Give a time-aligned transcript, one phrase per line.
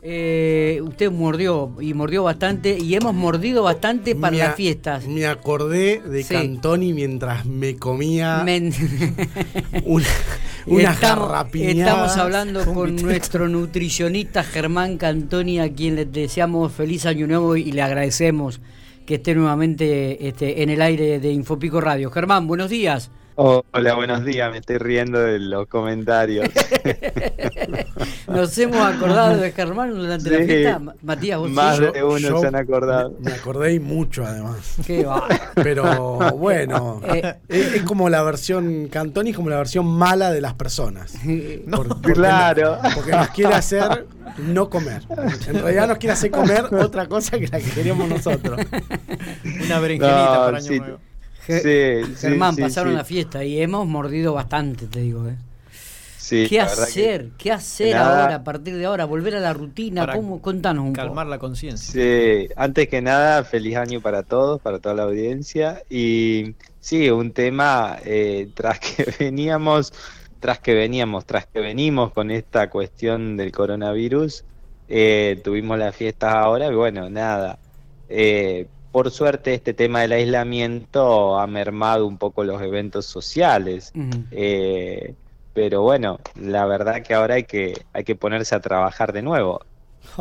[0.00, 5.06] Eh, usted mordió y mordió bastante y hemos mordido bastante para Me las fiestas.
[5.08, 6.34] Me acordé de Sí.
[6.34, 8.72] Cantoni mientras me comía Men-
[9.84, 10.06] una,
[10.66, 17.26] unas estamos, estamos hablando con nuestro nutricionista Germán Cantoni, a quien le deseamos feliz año
[17.26, 18.60] nuevo y le agradecemos
[19.04, 22.10] que esté nuevamente este, en el aire de Infopico Radio.
[22.10, 23.10] Germán, buenos días.
[23.40, 26.48] Hola, buenos días, me estoy riendo de los comentarios.
[28.26, 30.78] Nos hemos acordado de Germán durante la fiesta.
[30.80, 31.84] Ma- Matías, vos Más sí?
[31.94, 33.14] de uno Yo- se han acordado.
[33.20, 34.74] Me acordé y mucho además.
[34.84, 35.28] Qué va.
[35.54, 37.36] Pero bueno, Eh.
[37.48, 41.14] es, es como la versión Cantoni, es como la versión mala de las personas.
[41.70, 42.78] Por- porque claro.
[42.82, 44.04] no- porque nos quiere hacer
[44.38, 45.02] no comer.
[45.46, 48.58] En realidad nos quiere hacer comer otra cosa que la que queríamos nosotros.
[49.64, 50.80] Una berenjenita No, para año sí.
[50.80, 50.98] nuevo.
[51.48, 52.96] Ge- Sí, sí, Germán, sí, pasaron sí.
[52.98, 55.26] la fiesta y hemos mordido bastante, te digo.
[55.28, 55.36] ¿eh?
[56.18, 57.30] Sí, ¿Qué que- hacer?
[57.38, 58.22] ¿Qué hacer Nada.
[58.22, 59.06] ahora, a partir de ahora?
[59.06, 60.02] ¿Volver a la rutina?
[60.02, 60.42] Para ¿Cómo?
[60.42, 61.30] Contanos un Calmar poco.
[61.30, 61.92] la conciencia.
[61.92, 65.82] Sí, antes que nada, feliz año para todos, para toda la audiencia.
[65.88, 69.92] Y sí, un tema eh, tras que veníamos,
[70.40, 74.44] tras que veníamos, tras que venimos con esta cuestión del coronavirus,
[74.88, 77.58] eh, tuvimos las fiestas ahora y bueno, nada.
[78.08, 83.92] Eh, por suerte este tema del aislamiento ha mermado un poco los eventos sociales.
[84.30, 85.14] Eh,
[85.52, 89.60] pero bueno, la verdad que ahora hay que, hay que ponerse a trabajar de nuevo.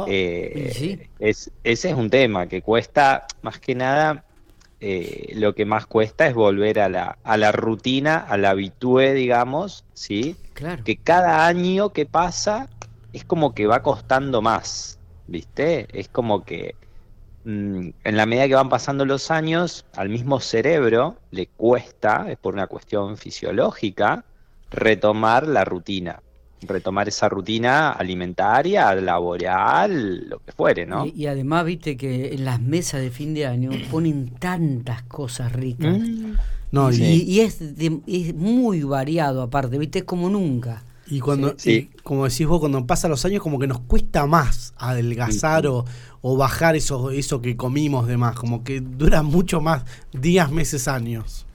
[0.08, 1.00] Eh, sí.
[1.20, 4.26] es, ese es un tema que cuesta, más que nada,
[4.80, 9.14] eh, lo que más cuesta es volver a la, a la rutina, a la habitué,
[9.14, 10.36] digamos, ¿sí?
[10.54, 10.84] Claro.
[10.84, 12.68] Que cada año que pasa
[13.14, 15.88] es como que va costando más, ¿viste?
[15.94, 16.76] Es como que
[17.48, 22.54] en la medida que van pasando los años, al mismo cerebro le cuesta, es por
[22.54, 24.26] una cuestión fisiológica,
[24.70, 26.22] retomar la rutina,
[26.62, 31.06] retomar esa rutina alimentaria, laboral, lo que fuere, ¿no?
[31.06, 35.52] Y, y además, viste que en las mesas de fin de año ponen tantas cosas
[35.54, 36.00] ricas.
[36.00, 36.34] Mm.
[36.72, 40.87] No, Y, y, y es, de- es muy variado aparte, viste, es como nunca.
[41.10, 41.92] Y cuando, Sí.
[41.94, 45.86] y como decís vos, cuando pasan los años, como que nos cuesta más adelgazar o,
[46.22, 48.36] o bajar eso, eso que comimos de más.
[48.36, 51.48] Como que dura mucho más días, meses, años.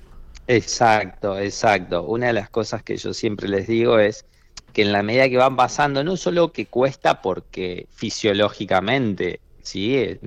[0.47, 2.03] Exacto, exacto.
[2.05, 4.27] Una de las cosas que yo siempre les digo es
[4.73, 10.19] que en la medida que van pasando, no solo que cuesta porque fisiológicamente, ¿sí?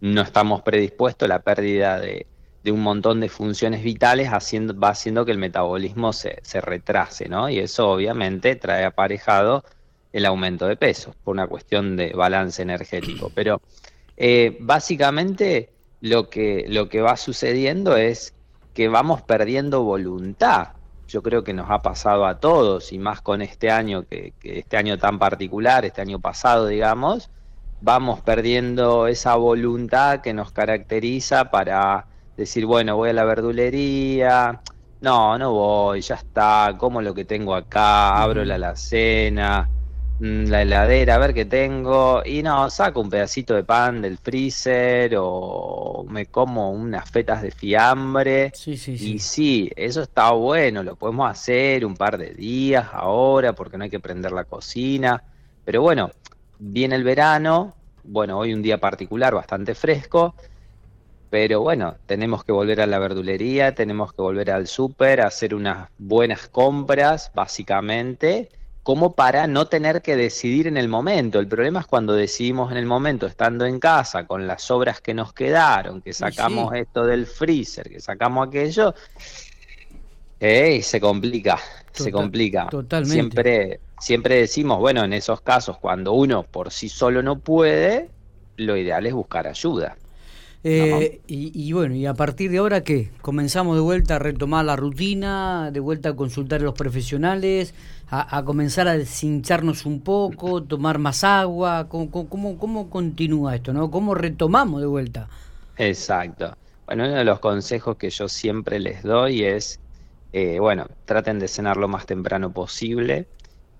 [0.00, 2.26] No estamos predispuestos, la pérdida de,
[2.66, 7.28] de un montón de funciones vitales haciendo, va haciendo que el metabolismo se, se retrase,
[7.28, 7.48] ¿no?
[7.48, 9.62] Y eso obviamente trae aparejado
[10.12, 13.30] el aumento de peso por una cuestión de balance energético.
[13.32, 13.62] Pero
[14.16, 18.34] eh, básicamente lo que, lo que va sucediendo es
[18.74, 20.70] que vamos perdiendo voluntad.
[21.06, 24.58] Yo creo que nos ha pasado a todos, y más con este año, que, que
[24.58, 27.30] este año tan particular, este año pasado, digamos,
[27.80, 32.06] vamos perdiendo esa voluntad que nos caracteriza para
[32.36, 34.60] decir, bueno, voy a la verdulería,
[35.00, 39.68] no, no voy, ya está, como lo que tengo acá, abro la alacena,
[40.18, 44.18] mm, la heladera, a ver qué tengo, y no, saco un pedacito de pan del
[44.18, 48.52] freezer o me como unas fetas de fiambre.
[48.54, 49.14] Sí, sí, sí.
[49.14, 53.84] Y sí, eso está bueno, lo podemos hacer un par de días ahora porque no
[53.84, 55.22] hay que prender la cocina.
[55.64, 56.10] Pero bueno,
[56.58, 60.34] viene el verano, bueno, hoy un día particular bastante fresco,
[61.30, 65.88] pero bueno, tenemos que volver a la verdulería, tenemos que volver al súper, hacer unas
[65.98, 68.48] buenas compras, básicamente,
[68.82, 71.40] como para no tener que decidir en el momento.
[71.40, 75.12] El problema es cuando decidimos en el momento, estando en casa, con las obras que
[75.14, 76.78] nos quedaron, que sacamos sí.
[76.78, 78.94] esto del freezer, que sacamos aquello,
[80.38, 80.82] ¡ey!
[80.82, 81.58] se complica,
[81.90, 82.68] se complica.
[82.68, 83.12] totalmente.
[83.12, 88.08] Siempre, siempre decimos, bueno, en esos casos, cuando uno por sí solo no puede,
[88.56, 89.96] lo ideal es buscar ayuda.
[90.68, 93.12] Eh, y, y bueno, y a partir de ahora, ¿qué?
[93.22, 97.72] ¿Comenzamos de vuelta a retomar la rutina, de vuelta a consultar a los profesionales,
[98.08, 101.88] a, a comenzar a deshincharnos un poco, tomar más agua?
[101.88, 103.72] ¿Cómo, cómo- cómo, cómo continúa esto?
[103.72, 103.90] ¿no?
[103.92, 105.28] ¿Cómo retomamos de vuelta?
[105.76, 106.56] Exacto.
[106.86, 109.80] Bueno, uno de los consejos que yo siempre les doy es,
[110.32, 113.30] eh, bueno, traten de cenar lo más temprano posible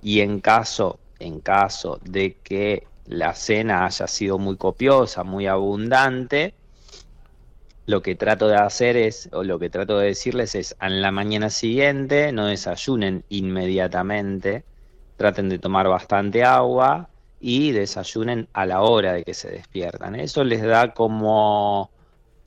[0.00, 6.56] y en caso, en caso de que la cena haya sido muy copiosa, muy abundante,
[7.86, 11.12] lo que trato de hacer es, o lo que trato de decirles es, en la
[11.12, 14.64] mañana siguiente no desayunen inmediatamente,
[15.16, 17.08] traten de tomar bastante agua
[17.40, 20.16] y desayunen a la hora de que se despiertan.
[20.16, 21.90] Eso les da como,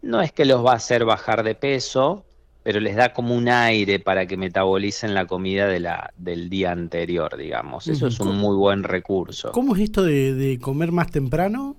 [0.02, 2.26] no es que los va a hacer bajar de peso,
[2.62, 6.72] pero les da como un aire para que metabolicen la comida de la, del día
[6.72, 7.88] anterior, digamos.
[7.88, 9.54] Eso es un muy buen recurso.
[9.54, 11.78] ¿Cómo es esto de, de comer más temprano?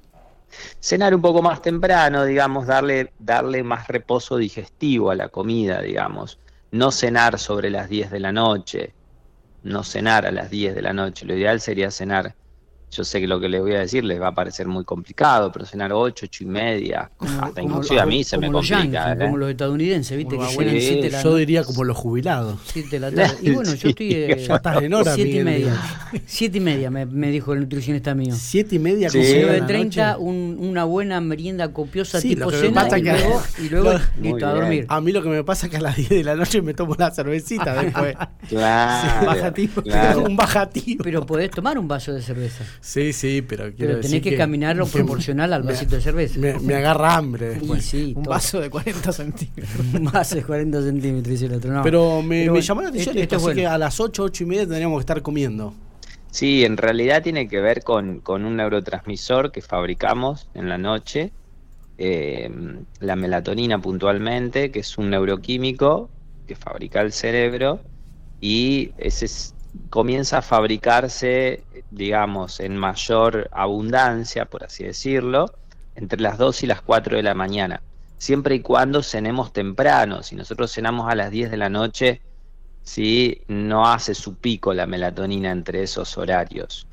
[0.80, 6.38] Cenar un poco más temprano, digamos, darle, darle más reposo digestivo a la comida, digamos.
[6.70, 8.94] No cenar sobre las 10 de la noche,
[9.62, 11.26] no cenar a las 10 de la noche.
[11.26, 12.36] Lo ideal sería cenar
[12.90, 15.52] yo sé que lo que les voy a decir les va a parecer muy complicado,
[15.52, 19.12] pero cenar 8, 8 y media, hasta inclusive a mí se me complica.
[19.12, 19.18] ¿eh?
[19.18, 20.36] Como los estadounidenses, ¿viste?
[20.36, 22.58] que cenan 7 de la Yo diría como los jubilados.
[22.64, 23.38] 7 de la tarde.
[23.42, 24.12] Y bueno, yo estoy.
[24.12, 25.80] Eh, ya estás en hora, 7 y media.
[26.26, 28.34] 7 y media me, me, dijo el nutricionista mío.
[28.36, 29.18] 7 y media, sí.
[29.18, 34.46] 9.30, un, una buena merienda copiosa sí, tipo cena y, que luego, y luego listo,
[34.46, 34.86] a dormir.
[34.88, 36.74] A mí lo que me pasa es que a las 10 de la noche me
[36.74, 38.16] tomo una cervecita después.
[38.48, 39.26] Claro.
[39.26, 39.82] bajativo.
[39.82, 40.24] Claro.
[40.26, 41.04] Un bajativo.
[41.04, 42.64] Pero podés tomar un vaso de cerveza.
[42.82, 46.38] Sí, sí, pero quiero Pero tenés que, que caminar lo proporcional al vasito de cerveza.
[46.40, 47.84] Me, me agarra hambre después.
[47.84, 48.30] Sí, un todo.
[48.30, 49.68] vaso de 40 centímetros.
[49.94, 51.72] un vaso de 40 centímetros, dice el otro.
[51.72, 51.82] No.
[51.82, 53.60] Pero me, Pero me llamó la atención este- esto, este es así bueno.
[53.60, 55.74] que a las 8, 8 y media tendríamos que estar comiendo.
[56.30, 61.32] Sí, en realidad tiene que ver con, con un neurotransmisor que fabricamos en la noche,
[61.98, 62.50] eh,
[63.00, 66.08] la melatonina puntualmente, que es un neuroquímico
[66.46, 67.80] que fabrica el cerebro
[68.40, 69.54] y ese es-
[69.90, 75.52] comienza a fabricarse, digamos, en mayor abundancia, por así decirlo,
[75.94, 77.82] entre las 2 y las 4 de la mañana,
[78.18, 80.22] siempre y cuando cenemos temprano.
[80.22, 82.20] Si nosotros cenamos a las 10 de la noche,
[82.82, 83.42] ¿sí?
[83.48, 86.86] no hace su pico la melatonina entre esos horarios.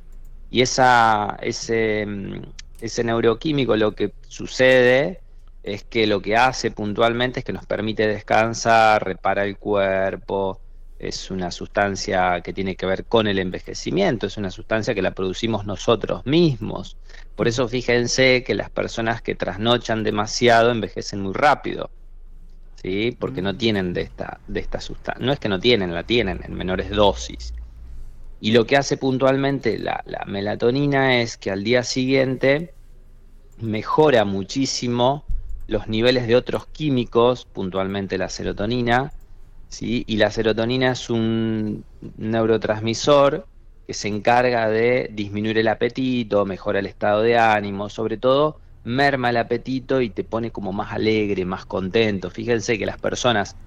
[0.50, 2.42] Y esa, ese, mm,
[2.82, 5.22] ese neuroquímico lo que sucede
[5.64, 10.62] es que lo que hace puntualmente es que nos permite descansar, repara el cuerpo,
[11.00, 15.12] es una sustancia que tiene que ver con el envejecimiento, es una sustancia que la
[15.12, 16.98] producimos nosotros mismos.
[17.36, 21.90] Por eso fíjense que las personas que trasnochan demasiado envejecen muy rápido.
[22.82, 23.16] ¿sí?
[23.20, 25.26] porque no tienen de esta, de esta sustancia.
[25.26, 27.54] No es que no tienen, la tienen en menores dosis.
[28.40, 32.74] Y lo que hace puntualmente la, la melatonina es que al día siguiente
[33.60, 35.26] mejora muchísimo
[35.68, 39.12] los niveles de otros químicos, puntualmente la serotonina,
[39.70, 40.04] ¿sí?
[40.08, 41.84] y la serotonina es un
[42.18, 43.48] neurotransmisor
[43.86, 49.30] que se encarga de disminuir el apetito, mejora el estado de ánimo, sobre todo merma
[49.30, 52.30] el apetito y te pone como más alegre, más contento.
[52.32, 53.58] Fíjense que las personas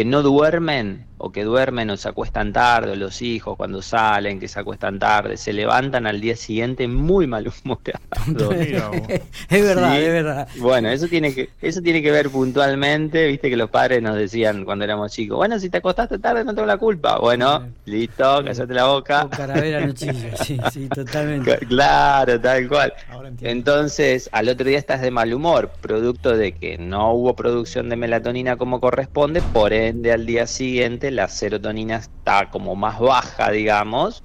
[0.00, 4.40] que no duermen o que duermen o se acuestan tarde, o los hijos cuando salen,
[4.40, 8.00] que se acuestan tarde, se levantan al día siguiente muy malhumorados.
[9.50, 9.98] es verdad, Sí.
[9.98, 10.48] es verdad.
[10.60, 14.64] Bueno, eso tiene que eso tiene que ver puntualmente, viste que los padres nos decían
[14.64, 17.18] cuando éramos chicos, bueno, si te acostaste tarde no tengo la culpa.
[17.18, 19.24] Bueno, listo, cállate la boca.
[19.24, 21.58] O caravera nochilla, sí, sí, totalmente.
[21.66, 22.94] Claro, tal cual.
[23.42, 27.96] Entonces, al otro día estás de mal humor, producto de que no hubo producción de
[27.96, 29.74] melatonina como corresponde, por
[30.12, 34.22] al día siguiente la serotonina está como más baja, digamos.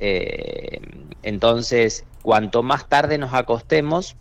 [0.00, 0.80] Eh,
[1.22, 4.16] entonces, cuanto más tarde nos acostemos,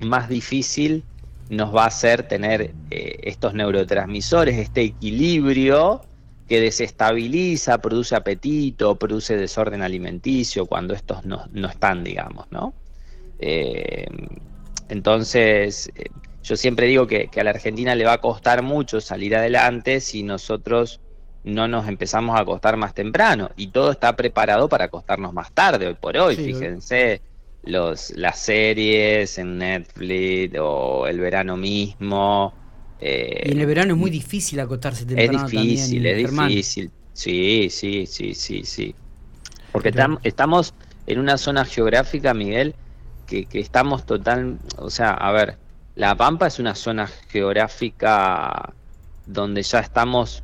[0.00, 1.04] más difícil
[1.50, 6.02] nos va a hacer tener eh, estos neurotransmisores, este equilibrio
[6.48, 12.74] que desestabiliza, produce apetito, produce desorden alimenticio cuando estos no, no están, digamos, ¿no?
[13.38, 14.06] Eh,
[14.88, 15.90] entonces,
[16.48, 20.00] yo siempre digo que, que a la Argentina le va a costar mucho salir adelante
[20.00, 21.00] si nosotros
[21.44, 25.86] no nos empezamos a acostar más temprano y todo está preparado para acostarnos más tarde
[25.86, 27.20] hoy por hoy, Sí, fíjense
[27.64, 32.54] los las series en Netflix o el verano mismo
[33.00, 36.48] eh, Y en el verano es muy difícil acostarse es temprano difícil, también, es Germán.
[36.48, 36.90] difícil.
[37.12, 38.94] Sí, sí, sí, sí, sí.
[39.72, 40.72] Porque Pero- tam- estamos
[41.06, 42.74] en una zona geográfica, Miguel,
[43.26, 45.56] que, que estamos total, o sea, a ver,
[46.02, 48.74] La Pampa es una zona geográfica
[49.24, 50.42] donde ya estamos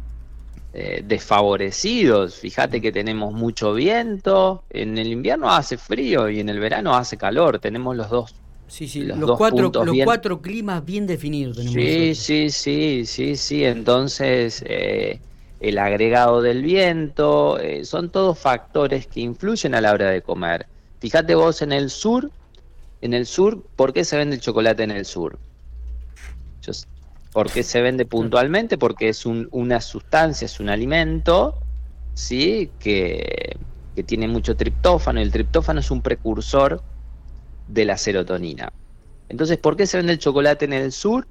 [0.72, 2.36] eh, desfavorecidos.
[2.36, 7.16] Fíjate que tenemos mucho viento, en el invierno hace frío y en el verano hace
[7.16, 7.58] calor.
[7.60, 8.34] Tenemos los dos
[8.66, 11.74] Sí, sí, los cuatro, los bien- cuatro climas bien definidos tenemos.
[11.74, 12.16] Sí, nosotros.
[12.16, 13.64] sí, sí, sí, sí.
[13.64, 15.20] Entonces, eh,
[15.58, 20.66] el agregado del viento, eh, son todos factores que influyen a la hora de comer.
[21.00, 22.30] Fíjate vos en el sur,
[23.04, 25.38] en el sur, ¿por qué se vende el chocolate en el sur?
[27.32, 28.78] ¿Por qué se vende puntualmente?
[28.78, 31.60] Porque es un- una sustancia, es un alimento,
[32.14, 32.72] ¿sí?
[32.78, 33.56] Que,
[33.94, 36.82] que tiene mucho triptófano, el triptófano es un precursor
[37.66, 38.68] de la serotonina.
[39.28, 41.26] Entonces, ¿por qué se vende el chocolate en el sur?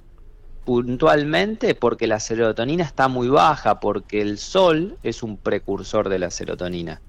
[0.66, 6.30] Puntualmente porque la serotonina está muy baja, porque el sol es un precursor de la
[6.30, 7.02] serotonina.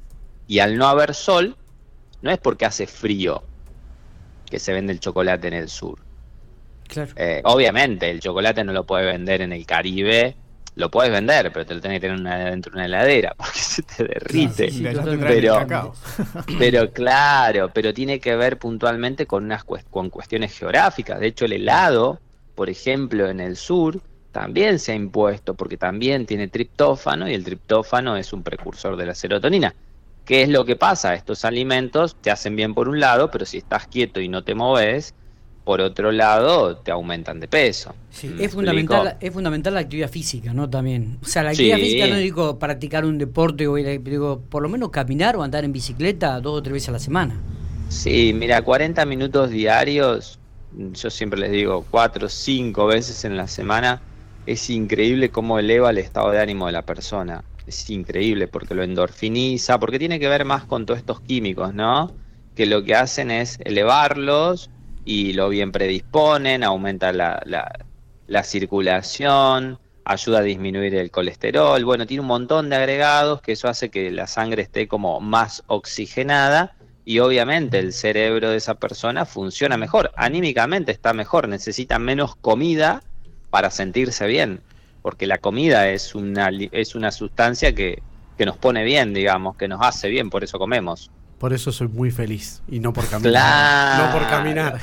[0.47, 1.57] Y al no haber sol,
[2.23, 3.45] no es porque hace frío
[4.49, 5.99] que se vende el chocolate en el sur.
[6.87, 7.13] Claro.
[7.17, 10.37] Eh, obviamente, el chocolate no lo puede vender en el Caribe
[10.77, 13.59] lo puedes vender, pero te lo tenés que tener una, dentro de una heladera porque
[13.59, 14.71] se te derrite.
[14.71, 15.95] sí, traen el Pero-.
[16.59, 21.21] Pero claro, pero tiene que ver puntualmente con unas con cuestiones geográficas.
[21.21, 22.21] De hecho, el helado,
[22.55, 24.01] por ejemplo, en el sur,
[24.33, 29.07] también se ha impuesto porque también tiene triptófano y el triptófano es un precursor de
[29.07, 29.75] la serotonina.
[30.25, 31.15] ¿Qué es lo que pasa?
[31.15, 34.55] Estos alimentos te hacen bien por un lado, pero si estás quieto y no te
[34.55, 35.15] moves,
[35.65, 37.95] por otro lado te aumentan de peso.
[38.11, 39.27] Sí, ¿Me es fundamental, explico?
[39.27, 40.69] es fundamental la actividad física, ¿no?
[40.69, 41.19] También.
[41.23, 41.71] O sea, la Sí.
[41.71, 45.37] actividad física no digo practicar un deporte o ir a- digo, por lo menos caminar
[45.37, 47.39] o andar en bicicleta dos o tres veces a la semana.
[47.89, 50.39] Sí, mira, 40 minutos diarios,
[50.73, 54.01] yo siempre les digo, cuatro o cinco veces en la semana,
[54.47, 57.45] es increíble cómo eleva el estado de ánimo de la persona.
[57.67, 62.15] Es increíble porque lo endorfiniza, porque tiene que ver más con todos estos químicos, ¿no?
[62.55, 64.71] Que lo que hacen es elevarlos
[65.05, 67.71] y lo bien predisponen, aumenta la, la,
[68.27, 73.69] la circulación, ayuda a disminuir el colesterol, bueno, tiene un montón de agregados que eso
[73.69, 79.25] hace que la sangre esté como más oxigenada y obviamente el cerebro de esa persona
[79.25, 83.03] funciona mejor, anímicamente está mejor, necesita menos comida
[83.51, 84.61] para sentirse bien,
[85.05, 88.03] porque la comida es una, li- es una sustancia que,
[88.39, 91.11] que nos pone bien, digamos, que nos hace bien, por eso comemos.
[91.39, 93.33] Por eso soy muy feliz y no por caminar.
[93.33, 94.07] Claro.
[94.07, 94.81] No por caminar.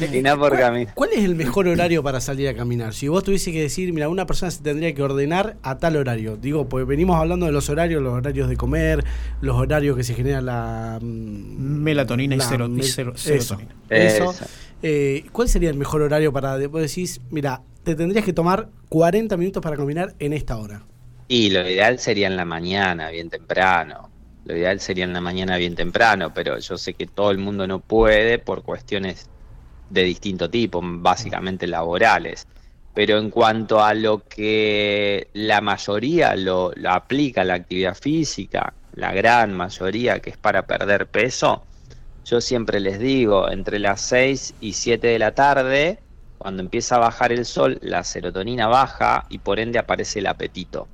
[0.14, 0.94] Y no por caminar.
[0.94, 2.94] ¿Cuál es el mejor horario para salir a caminar?
[2.94, 6.38] Si vos tuviese que decir, mira, una persona se tendría que ordenar a tal horario.
[6.38, 9.04] Digo, pues venimos hablando de los horarios, los horarios de comer,
[9.42, 10.98] los horarios que se genera la...
[11.02, 11.04] mm,
[11.82, 12.68] Melatonina y cero-
[13.16, 13.74] serotonina.
[13.90, 14.30] Eso.
[14.30, 14.44] Eso.
[14.82, 16.56] Eh, ¿Cuál sería el mejor horario para...
[16.68, 20.82] Vos decís, mira, te tendrías que tomar 40 minutos para caminar en esta hora.
[21.28, 24.10] Y lo ideal sería en la mañana, bien temprano.
[24.44, 27.66] Lo ideal sería en la mañana, bien temprano, pero yo sé que todo el mundo
[27.66, 29.28] no puede por cuestiones
[29.90, 32.46] de distinto tipo, básicamente laborales.
[32.94, 39.12] Pero en cuanto a lo que la mayoría lo, lo aplica la actividad física, la
[39.12, 41.64] gran mayoría que es para perder peso,
[42.24, 45.98] yo siempre les digo, entre las 6 y 7 de la tarde,
[46.38, 50.88] cuando empieza a bajar el sol, la serotonina baja y por ende aparece el apetito,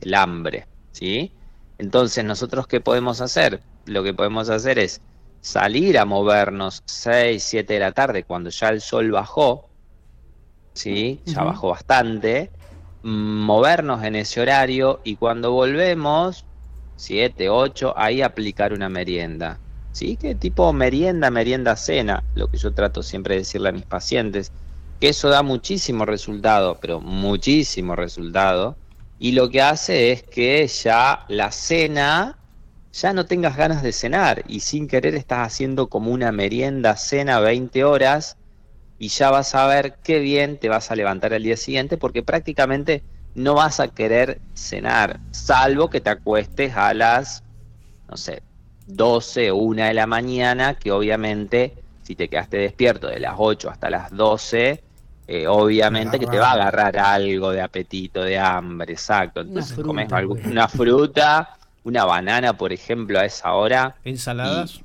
[0.00, 1.32] el hambre, ¿sí?
[1.78, 3.60] Entonces, ¿nosotros qué podemos hacer?
[3.86, 5.00] Lo que podemos hacer es
[5.40, 9.68] salir a movernos 6, 7 de la tarde cuando ya el sol bajó,
[10.72, 11.20] ¿sí?
[11.26, 12.50] Ya bajó bastante,
[13.02, 16.46] movernos en ese horario y cuando volvemos,
[16.96, 19.58] 7, 8, ahí aplicar una merienda.
[19.92, 20.16] ¿Sí?
[20.16, 24.50] Que tipo merienda, merienda, cena, lo que yo trato siempre de decirle a mis pacientes,
[25.00, 28.76] eso da muchísimo resultado, pero muchísimo resultado,
[29.18, 32.38] y lo que hace es que ya la cena,
[32.92, 37.40] ya no tengas ganas de cenar, y sin querer estás haciendo como una merienda, cena
[37.40, 38.36] 20 horas,
[38.98, 42.22] y ya vas a ver qué bien te vas a levantar al día siguiente, porque
[42.22, 43.02] prácticamente
[43.34, 47.42] no vas a querer cenar, salvo que te acuestes a las,
[48.08, 48.42] no sé,
[48.86, 53.70] 12 o 1 de la mañana, que obviamente si te quedaste despierto de las 8
[53.70, 54.84] hasta las 12,
[55.26, 59.40] eh, obviamente que te va a agarrar algo de apetito, de hambre, exacto.
[59.40, 60.46] Entonces fruta, comes algo- pues.
[60.46, 63.96] una fruta, una banana, por ejemplo, a esa hora.
[64.04, 64.80] Ensaladas.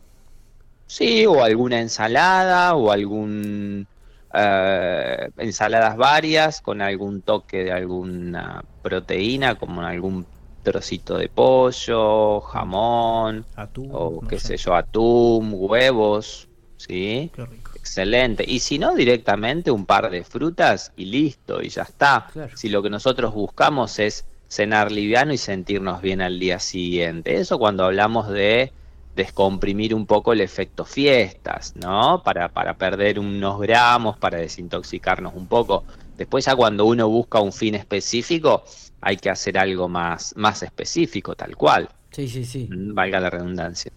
[0.87, 3.85] Sí, o alguna ensalada o algún
[4.33, 10.25] eh, ensaladas varias con algún toque de alguna proteína, como algún
[10.63, 13.89] trocito de pollo, jamón, Atún.
[13.93, 14.57] o no qué sé.
[14.57, 16.48] sé yo, atún, huevos,
[16.79, 17.29] ¿sí?
[17.33, 17.71] Qué rico.
[17.75, 18.43] Excelente.
[18.47, 22.27] Y si no, directamente un par de frutas y listo, y ya está.
[22.33, 22.57] Claro.
[22.57, 27.35] Si lo que nosotros buscamos es cenar liviano y sentirnos bien al día siguiente.
[27.35, 28.73] Eso cuando hablamos de
[29.15, 32.23] descomprimir un poco el efecto fiestas, ¿no?
[32.23, 35.83] Para, para perder unos gramos, para desintoxicarnos un poco.
[36.17, 38.63] Después ya cuando uno busca un fin específico,
[39.01, 41.89] hay que hacer algo más, más específico, tal cual.
[42.11, 42.67] Sí, sí, sí.
[42.69, 43.91] Mm, Valga la redundancia.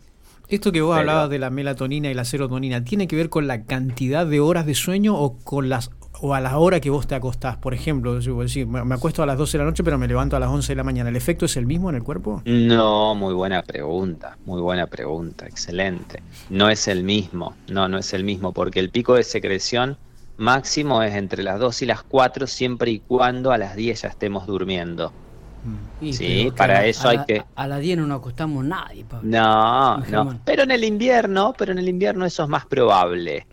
[0.53, 3.47] Esto que vos Pero- hablabas de la melatonina y la serotonina, ¿tiene que ver con
[3.47, 5.91] la cantidad de horas de sueño o con las
[6.25, 7.57] o a la hora que vos te acostás?
[7.57, 9.83] Por ejemplo, yo voy a decir, me me acuesto a las 12 de la noche,
[9.83, 11.09] pero me levanto a las 11 de la mañana.
[11.09, 12.43] ¿El efecto es el mismo en el cuerpo?
[12.45, 16.23] No, muy buena pregunta, muy buena pregunta, excelente.
[16.51, 19.97] No es el mismo, no, no es el mismo, porque el pico de secreción
[20.37, 24.09] máximo es entre las 2 y las 4, siempre y cuando a las 10 ya
[24.09, 25.13] estemos durmiendo.
[26.01, 28.65] Y, Sí, para a la- eso a hay que- A las 10 no nos acostamos
[28.65, 29.29] nadie, Pablo.
[29.31, 30.41] No, no.
[30.45, 33.47] Pero en el invierno, pero en el invierno eso es más probable.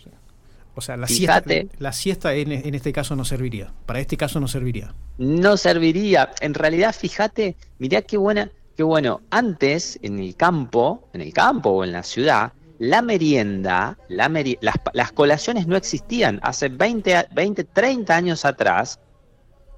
[0.75, 1.53] O sea, la Fíjate.
[1.61, 3.71] siesta, la siesta en, en este caso no serviría.
[3.85, 4.93] Para este caso no serviría.
[5.17, 6.31] No serviría.
[6.41, 9.21] En realidad, fíjate, mirá qué buena, qué bueno.
[9.29, 14.57] Antes, en el campo, en el campo o en la ciudad, la merienda, la meri-
[14.61, 16.39] las, las colaciones no existían.
[16.43, 18.99] Hace 20, a- 20, 30 años atrás,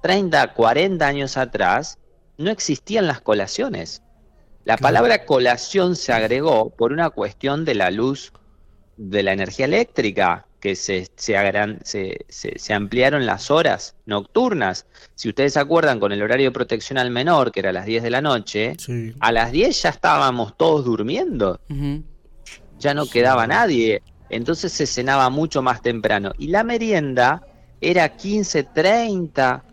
[0.02, 1.98] 30, 40 años atrás,
[2.42, 4.02] no existían las colaciones.
[4.64, 8.32] La palabra colación se agregó por una cuestión de la luz
[8.96, 14.86] de la energía eléctrica, que se, se, se, ampliaron las horas nocturnas.
[15.16, 17.84] Si ustedes se acuerdan con el horario de protección al menor, que era a las
[17.84, 18.76] 10 de la noche,
[19.18, 21.58] a las 10 ya estábamos todos durmiendo.
[22.78, 24.02] Ya no quedaba nadie.
[24.30, 26.32] Entonces se cenaba mucho más temprano.
[26.38, 27.44] Y la merienda
[27.80, 29.64] era 15, 30,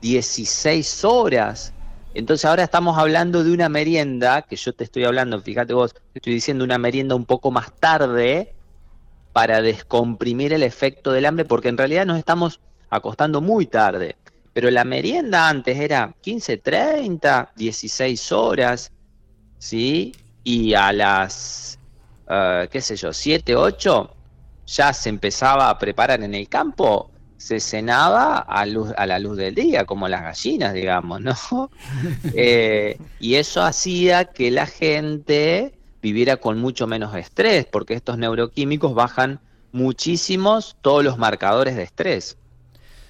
[0.00, 1.72] 16 horas.
[2.14, 6.34] Entonces ahora estamos hablando de una merienda, que yo te estoy hablando, fíjate vos, estoy
[6.34, 8.52] diciendo una merienda un poco más tarde
[9.32, 14.16] para descomprimir el efecto del hambre, porque en realidad nos estamos acostando muy tarde.
[14.52, 18.90] Pero la merienda antes era 15, 30, 16 horas,
[19.58, 20.12] ¿sí?
[20.42, 21.78] Y a las,
[22.26, 24.16] uh, qué sé yo, 7, 8
[24.66, 27.09] ya se empezaba a preparar en el campo
[27.40, 31.34] se cenaba a, luz, a la luz del día, como las gallinas, digamos, ¿no?
[32.34, 38.94] Eh, y eso hacía que la gente viviera con mucho menos estrés, porque estos neuroquímicos
[38.94, 39.40] bajan
[39.72, 42.36] muchísimos todos los marcadores de estrés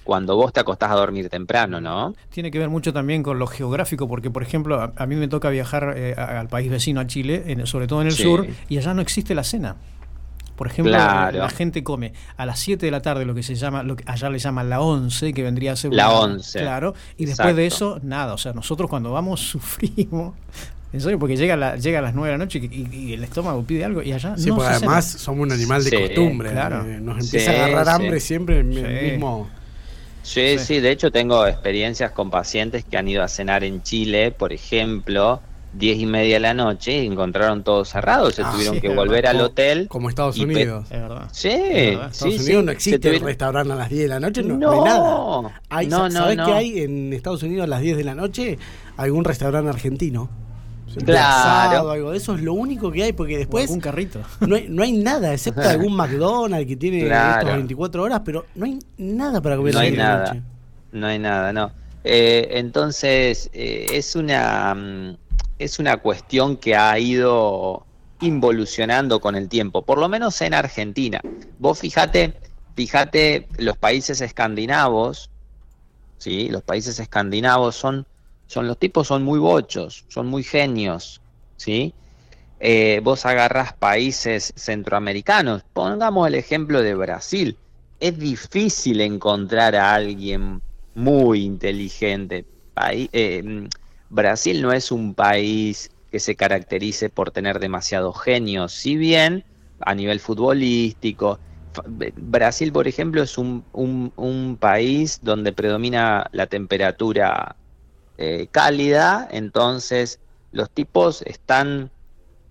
[0.03, 2.15] cuando vos te acostás a dormir temprano, ¿no?
[2.29, 5.49] Tiene que ver mucho también con lo geográfico, porque por ejemplo, a, mí me toca
[5.49, 9.01] viajar eh, al país vecino, a Chile, sobre todo en el sur, y allá no
[9.01, 9.75] existe la cena.
[10.61, 13.81] Por ejemplo, la gente come a las 7 de la tarde lo que se llama,
[13.81, 16.59] lo que allá le llaman la 11, que vendría a ser la 11.
[16.59, 18.35] Claro, y después de eso, nada.
[18.35, 20.35] O sea, nosotros cuando vamos sufrimos.
[20.93, 23.63] En serio, porque llega, la, llega a las 9 de la noche y, el estómago
[23.63, 26.51] pide algo y allá sí, no porque además somos un animal de costumbre.
[26.51, 26.85] Claro.
[26.85, 29.49] Eh, nos empieza a agarrar hambre siempre en el mismo.
[30.21, 34.29] Sí, sí, de hecho tengo experiencias con pacientes que han ido a cenar en Chile,
[34.29, 35.41] por ejemplo,
[35.73, 39.27] diez y media de la noche y encontraron todo cerrado, se ah, tuvieron que volver
[39.27, 39.87] al hotel.
[39.87, 40.85] Como Estados Unidos.
[40.91, 41.29] Es verdad.
[41.31, 44.71] Sí, Estados Unidos no existe el restaurante a las 10 de la noche, no, no,
[44.71, 45.61] hay nada.
[45.69, 48.57] Hay, no, ¿Sabes qué hay en Estados Unidos a las 10 de la noche?
[48.97, 50.29] Algún restaurante argentino.
[51.05, 51.91] Claro.
[51.91, 53.69] algo eso es lo único que hay, porque después.
[53.69, 54.19] Un carrito.
[54.41, 58.65] No hay, no hay nada, excepto algún McDonald's que tiene estos 24 horas, pero no
[58.65, 60.37] hay nada para comer no hay nada.
[60.91, 61.71] No hay nada, no.
[62.03, 65.15] Eh, entonces, eh, es una.
[65.61, 67.85] Es una cuestión que ha ido
[68.19, 71.21] involucionando con el tiempo, por lo menos en Argentina.
[71.59, 72.33] Vos fíjate,
[72.75, 75.29] fíjate los países escandinavos,
[76.17, 76.49] ¿sí?
[76.49, 78.07] Los países escandinavos son,
[78.47, 81.21] son los tipos son muy bochos, son muy genios,
[81.57, 81.93] ¿sí?
[82.59, 87.55] Eh, vos agarras países centroamericanos, pongamos el ejemplo de Brasil.
[87.99, 90.59] Es difícil encontrar a alguien
[90.95, 92.45] muy inteligente.
[93.13, 93.67] Eh,
[94.11, 99.45] Brasil no es un país que se caracterice por tener demasiados genios, si bien
[99.79, 101.39] a nivel futbolístico,
[102.17, 107.55] Brasil, por ejemplo, es un, un, país donde predomina la temperatura
[108.17, 110.19] eh, cálida, entonces
[110.51, 111.91] los tipos están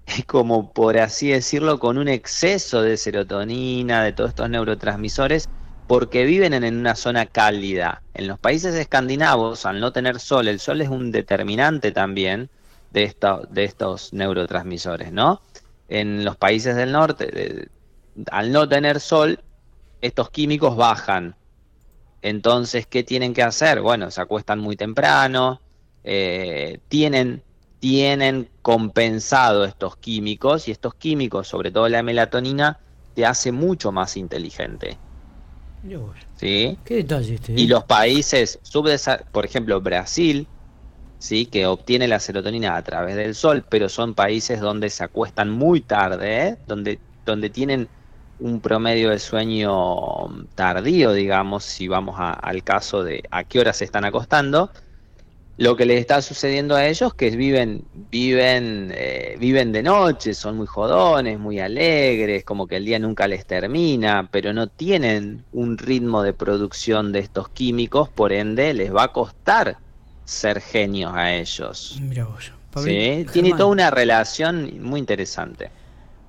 [0.27, 5.45] como por así decirlo, con un exceso de serotonina, de todos estos neurotransmisores,
[5.91, 8.01] porque viven en una zona cálida.
[8.15, 12.49] En los países escandinavos, al no tener sol, el sol es un determinante también
[12.93, 13.13] de,
[13.51, 15.43] de estos neurotransmisores, ¿no?
[15.89, 17.69] En los países del norte,
[18.31, 19.43] al no tener sol,
[20.01, 21.35] estos químicos bajan.
[22.23, 23.81] Entonces, ¿qué tienen que hacer?
[23.81, 25.61] Bueno, se acuestan muy temprano,
[26.05, 27.43] eh, tienen,
[27.81, 32.79] tienen compensado estos químicos y estos químicos, sobre todo la melatonina,
[33.17, 34.99] te hace mucho más inteligente.
[36.37, 36.79] ¿Sí?
[36.85, 37.53] ¿Qué detalle este?
[37.53, 37.69] Y eh?
[37.69, 38.61] los países
[39.33, 40.47] por ejemplo, Brasil,
[41.19, 41.47] ¿sí?
[41.47, 45.81] que obtiene la serotonina a través del sol, pero son países donde se acuestan muy
[45.81, 46.57] tarde, ¿eh?
[46.67, 47.89] donde, donde tienen
[48.39, 53.85] un promedio de sueño tardío, digamos, si vamos al caso de a qué hora se
[53.85, 54.71] están acostando,
[55.57, 60.57] lo que les está sucediendo a ellos que viven viven eh, viven de noche son
[60.57, 65.77] muy jodones muy alegres como que el día nunca les termina pero no tienen un
[65.77, 69.77] ritmo de producción de estos químicos por ende les va a costar
[70.31, 71.99] ser genios a ellos.
[72.01, 72.53] Mira vos,
[72.85, 73.27] ¿Sí?
[73.33, 75.71] tiene toda una relación muy interesante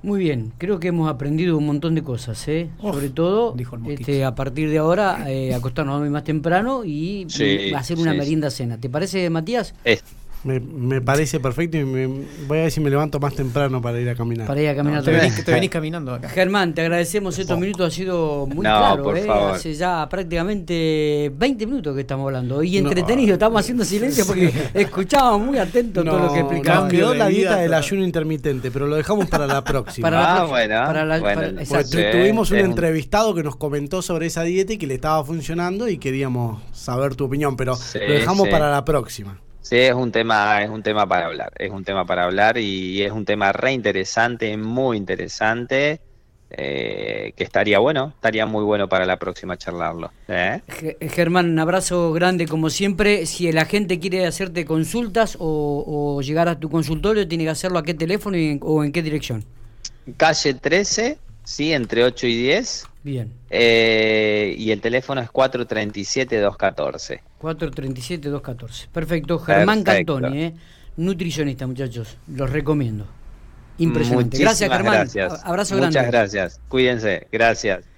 [0.03, 2.69] muy bien, creo que hemos aprendido un montón de cosas, ¿eh?
[2.79, 3.55] sobre todo
[3.87, 7.27] este, a partir de ahora eh, acostarnos a dormir más temprano y
[7.75, 8.79] hacer una merienda cena.
[8.79, 9.75] ¿Te parece, Matías?
[10.43, 12.07] Me, me parece perfecto y me,
[12.47, 14.47] voy a ver si me levanto más temprano para ir a caminar.
[14.47, 14.99] Para ir a caminar.
[14.99, 16.29] No, te, venís, te venís caminando acá.
[16.29, 19.23] Germán, te agradecemos estos minutos, ha sido muy No, claro, por ¿eh?
[19.25, 19.51] favor.
[19.55, 22.89] hace ya prácticamente 20 minutos que estamos hablando y No.
[22.89, 26.81] entretenido, estamos haciendo silencio porque escuchábamos muy atentos todo lo que explicaba.
[26.81, 30.05] nos quedó Cambio la dieta del ayuno intermitente, pero lo dejamos para la próxima.
[30.09, 31.89] Para la Ah, próxima, bueno, para la- bueno, para- el- exacto.
[31.91, 34.95] Porque tu- Sí, tuvimos un entrevistado que nos comentó sobre esa dieta y que le
[34.95, 38.51] estaba funcionando y queríamos saber tu opinión, pero Sí, lo dejamos sí.
[38.51, 39.39] para la próxima.
[39.61, 43.01] Sí, es un tema, es un tema para hablar, es un tema para hablar y
[43.03, 46.01] es un tema re interesante, muy interesante,
[46.49, 50.11] eh, que estaría bueno, estaría muy bueno para la próxima charlarlo.
[50.27, 50.61] ¿eh?
[50.67, 53.25] Ge- Germán, un abrazo grande como siempre.
[53.25, 55.85] Si la gente quiere hacerte consultas o,
[56.17, 58.91] o llegar a tu consultorio, tiene que hacerlo a qué teléfono y en- o en
[58.91, 59.45] qué dirección.
[60.17, 63.33] Calle 13, sí, entre 8 y 10, Bien.
[63.49, 67.21] eh, y el teléfono es 437-214.
[67.41, 68.87] 437-214.
[68.89, 69.39] Perfecto.
[69.39, 70.15] Germán Perfecto.
[70.15, 70.53] Cantoni, ¿eh?
[70.97, 72.17] nutricionista, muchachos.
[72.27, 73.07] Los recomiendo.
[73.77, 74.37] Impresionante.
[74.37, 74.93] Muchísimas Gracias, Germán.
[74.93, 75.45] Gracias.
[75.45, 76.11] Abrazo Muchas grande.
[76.11, 76.61] gracias.
[76.67, 77.27] Cuídense.
[77.31, 77.90] Gracias.